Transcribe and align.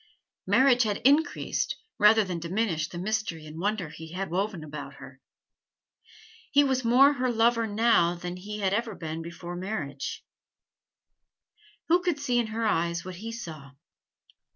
Marriage 0.47 0.81
had 0.81 0.97
increased 1.05 1.75
rather 1.99 2.23
than 2.23 2.39
diminished 2.39 2.91
the 2.91 2.97
mystery 2.97 3.45
and 3.45 3.59
wonder 3.59 3.89
he 3.89 4.13
had 4.13 4.31
woven 4.31 4.63
about 4.63 4.95
her. 4.95 5.21
He 6.51 6.63
was 6.63 6.83
more 6.83 7.13
her 7.13 7.31
lover 7.31 7.67
now 7.67 8.15
than 8.15 8.35
he 8.35 8.61
had 8.61 8.73
been 8.97 9.21
before 9.21 9.53
his 9.55 9.61
marriage. 9.61 10.23
Who 11.89 12.01
could 12.01 12.19
see 12.19 12.39
in 12.39 12.47
her 12.47 12.65
eyes 12.65 13.05
what 13.05 13.17
he 13.17 13.31
saw? 13.31 13.73